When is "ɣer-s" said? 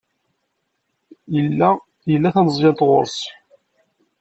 2.89-3.19